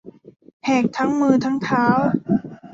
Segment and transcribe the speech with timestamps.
[0.65, 1.85] แหกทั้งมือทั้งเท้า